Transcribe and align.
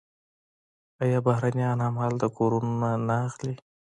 آیا 1.03 1.19
بهرنیان 1.27 1.79
هم 1.85 1.95
هلته 2.03 2.27
کورونه 2.37 2.89
نه 3.07 3.15
اخلي؟ 3.27 3.55